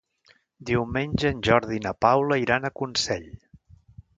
[0.69, 3.29] Diumenge en Jordi i na Paula iran a Consell.